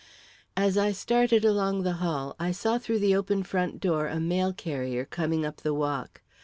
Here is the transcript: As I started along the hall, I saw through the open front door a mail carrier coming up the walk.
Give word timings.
As 0.57 0.79
I 0.79 0.93
started 0.93 1.45
along 1.45 1.83
the 1.83 1.93
hall, 2.01 2.35
I 2.39 2.49
saw 2.51 2.79
through 2.79 2.97
the 2.97 3.15
open 3.15 3.43
front 3.43 3.79
door 3.79 4.07
a 4.07 4.19
mail 4.19 4.51
carrier 4.51 5.05
coming 5.05 5.45
up 5.45 5.57
the 5.57 5.75
walk. 5.75 6.21